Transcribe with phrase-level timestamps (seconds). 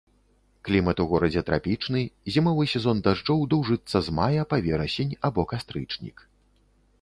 [0.67, 2.01] Клімат у горадзе трапічны,
[2.37, 6.17] зімовы сезон дажджоў доўжыцца з мая па верасень або кастрычнік.